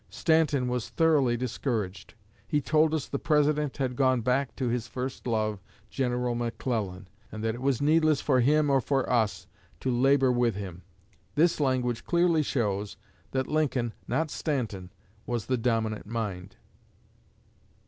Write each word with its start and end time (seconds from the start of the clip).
Stanton 0.09 0.67
was 0.67 0.89
thoroughly 0.89 1.37
discouraged. 1.37 2.15
He 2.47 2.59
told 2.59 2.91
us 2.95 3.07
the 3.07 3.19
President 3.19 3.77
had 3.77 3.95
gone 3.95 4.21
back 4.21 4.55
to 4.55 4.67
his 4.67 4.87
first 4.87 5.27
love, 5.27 5.59
General 5.91 6.33
McClellan, 6.33 7.07
and 7.31 7.43
that 7.43 7.53
it 7.53 7.61
was 7.61 7.83
needless 7.83 8.19
for 8.19 8.39
him 8.39 8.71
or 8.71 8.81
for 8.81 9.07
us 9.07 9.45
to 9.79 9.91
labor 9.95 10.31
with 10.31 10.55
him." 10.55 10.81
This 11.35 11.59
language 11.59 12.03
clearly 12.03 12.41
shows 12.41 12.97
that 13.29 13.45
Lincoln, 13.45 13.93
not 14.07 14.31
Stanton, 14.31 14.91
was 15.27 15.45
the 15.45 15.55
dominant 15.55 16.07
mind. 16.07 16.55